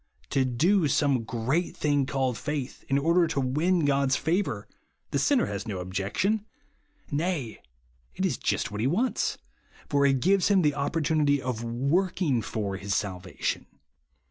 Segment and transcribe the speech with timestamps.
[0.31, 4.67] To do some great thing called faith, in order to win God's favour,
[5.11, 6.43] the sinner has no objection;
[7.11, 7.61] nay,
[8.15, 9.37] it is just what he wants,
[9.89, 13.67] for it gives him the opportunity of W07^k m^ /or his salvation.